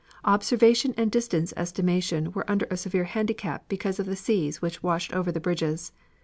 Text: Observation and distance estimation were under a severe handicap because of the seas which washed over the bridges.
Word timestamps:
Observation 0.25 0.95
and 0.97 1.11
distance 1.11 1.53
estimation 1.55 2.31
were 2.31 2.49
under 2.49 2.65
a 2.71 2.75
severe 2.75 3.03
handicap 3.03 3.69
because 3.69 3.99
of 3.99 4.07
the 4.07 4.15
seas 4.15 4.59
which 4.59 4.81
washed 4.81 5.13
over 5.13 5.31
the 5.31 5.39
bridges. 5.39 5.91